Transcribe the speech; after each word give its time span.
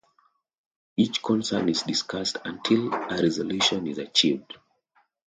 Each 0.97 1.21
concern 1.21 1.69
is 1.69 1.83
discussed 1.83 2.37
until 2.43 2.91
a 2.91 3.21
resolution 3.21 3.85
is 3.85 3.99
achieved. 3.99 4.57